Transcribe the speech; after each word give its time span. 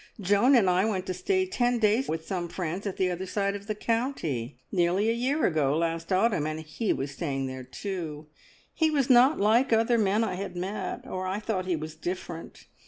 Joan 0.19 0.55
and 0.55 0.67
I 0.67 0.83
went 0.85 1.05
to 1.05 1.13
stay 1.13 1.45
ten 1.45 1.77
days 1.77 2.07
with 2.09 2.25
some 2.25 2.49
friends 2.49 2.87
at 2.87 2.97
the 2.97 3.11
other 3.11 3.27
side 3.27 3.55
of 3.55 3.67
the 3.67 3.75
county, 3.75 4.57
nearly 4.71 5.11
a 5.11 5.13
year 5.13 5.45
ago 5.45 5.77
last 5.77 6.11
autumn, 6.11 6.47
and 6.47 6.61
he 6.61 6.91
was 6.91 7.11
staying 7.11 7.45
there 7.45 7.61
too. 7.63 8.25
He 8.73 8.89
was 8.89 9.11
not 9.11 9.39
like 9.39 9.71
other 9.71 9.99
men 9.99 10.23
I 10.23 10.33
had 10.33 10.55
met, 10.55 11.05
or 11.05 11.27
I 11.27 11.39
thought 11.39 11.67
he 11.67 11.75
was 11.75 11.93
different. 11.93 12.65